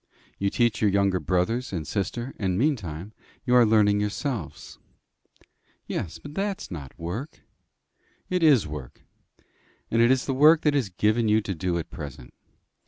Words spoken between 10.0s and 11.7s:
it is the work that is given you to